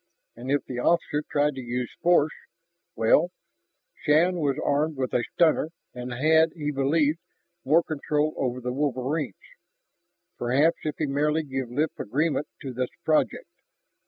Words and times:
And 0.35 0.49
if 0.49 0.65
the 0.65 0.79
officer 0.79 1.21
tried 1.29 1.53
to 1.53 1.61
use 1.61 1.95
force, 2.01 2.33
well, 2.95 3.29
Shann 3.93 4.37
was 4.39 4.57
armed 4.65 4.97
with 4.97 5.13
a 5.13 5.23
stunner, 5.33 5.69
and 5.93 6.11
had, 6.11 6.53
he 6.53 6.71
believed, 6.71 7.19
more 7.63 7.83
control 7.83 8.33
over 8.35 8.59
the 8.59 8.73
wolverines. 8.73 9.35
Perhaps 10.39 10.77
if 10.85 10.95
he 10.97 11.05
merely 11.05 11.43
gave 11.43 11.69
lip 11.69 11.91
agreement 11.99 12.47
to 12.63 12.73
this 12.73 12.89
project.... 13.05 13.45